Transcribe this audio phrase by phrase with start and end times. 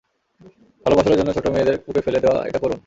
[0.85, 2.79] ভাল ফসলের জন্য ছোট মেয়েদের কূপে ফেলে দেওয়া, এটা করুণ।